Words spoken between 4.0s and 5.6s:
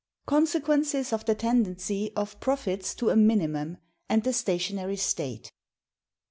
And The Stationary State.